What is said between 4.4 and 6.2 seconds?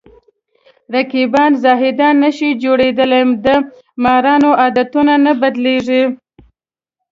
عادتونه نه بدلېږي